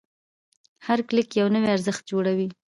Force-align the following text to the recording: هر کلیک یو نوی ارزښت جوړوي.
هر 0.85 0.99
کلیک 1.07 1.29
یو 1.39 1.47
نوی 1.55 1.69
ارزښت 1.75 2.01
جوړوي. 2.11 2.47